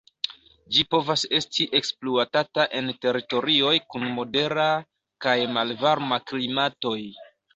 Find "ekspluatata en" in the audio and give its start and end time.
1.79-2.89